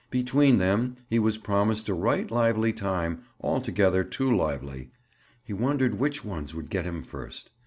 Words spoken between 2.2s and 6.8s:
lively time—altogether too lively. He wondered which ones would